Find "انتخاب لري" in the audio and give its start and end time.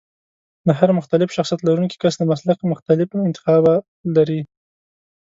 3.27-4.41